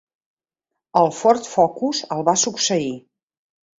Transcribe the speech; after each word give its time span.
El 1.01 1.11
Ford 1.17 1.49
Focus 1.51 2.03
el 2.17 2.25
va 2.31 2.37
succeir. 2.47 2.93